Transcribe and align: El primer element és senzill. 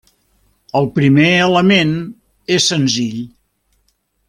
El 0.79 0.89
primer 0.95 1.27
element 1.49 1.93
és 2.57 2.67
senzill. 2.73 3.21